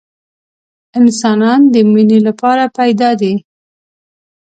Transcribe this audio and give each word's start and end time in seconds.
انسانان 0.99 1.61
د 1.73 1.75
مینې 1.91 2.19
لپاره 2.27 2.63
پیدا 2.77 3.09
دي 3.21 3.33